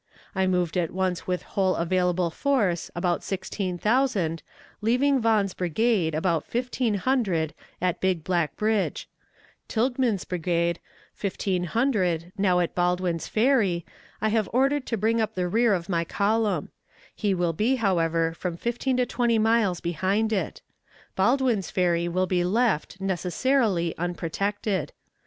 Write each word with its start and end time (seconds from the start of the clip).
I 0.33 0.47
moved 0.47 0.77
at 0.77 0.89
once 0.89 1.27
with 1.27 1.43
whole 1.43 1.75
available 1.75 2.31
force, 2.31 2.89
about 2.95 3.21
sixteen 3.21 3.77
thousand, 3.77 4.41
leaving 4.81 5.21
Vaughan's 5.21 5.53
brigade, 5.53 6.15
about 6.15 6.43
fifteen 6.47 6.95
hundred, 6.95 7.53
at 7.79 8.01
Big 8.01 8.23
Black 8.23 8.55
Bridge; 8.57 9.07
Tilghman's 9.69 10.25
brigade, 10.25 10.79
fifteen 11.13 11.65
hundred, 11.65 12.31
now 12.35 12.59
at 12.61 12.73
Baldwin's 12.73 13.27
Ferry, 13.27 13.85
I 14.21 14.29
have 14.29 14.49
ordered 14.51 14.87
to 14.87 14.97
bring 14.97 15.21
up 15.21 15.35
the 15.35 15.47
rear 15.47 15.75
of 15.75 15.87
my 15.87 16.03
column; 16.03 16.71
he 17.13 17.35
will 17.35 17.53
be, 17.53 17.75
however, 17.75 18.33
from 18.33 18.57
fifteen 18.57 18.97
to 18.97 19.05
twenty 19.05 19.37
miles 19.37 19.81
behind 19.81 20.33
it. 20.33 20.63
Baldwin's 21.15 21.69
Ferry 21.69 22.07
will 22.07 22.25
be 22.25 22.43
left, 22.43 22.99
necessarily, 22.99 23.95
unprotected. 23.99 24.93